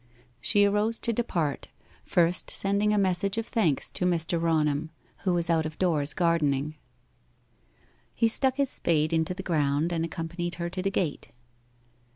[0.39, 1.67] She arose to depart,
[2.03, 4.41] first sending a message of thanks to Mr.
[4.41, 6.73] Raunham, who was out of doors gardening.
[8.15, 11.31] He stuck his spade into the ground, and accompanied her to the gate.